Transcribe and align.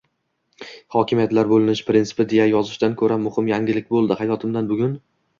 hokimiyatlar 0.93 1.49
bo‘linish 1.51 1.81
prinsipi 1.89 2.25
deya 2.31 2.47
yozishdan 2.51 2.95
ko‘ra 3.01 3.17
muhim 3.25 3.51
yangilik 3.53 3.91
bo‘ldi 3.91 4.17
hayotimda 4.23 4.65
bugun. 4.73 4.97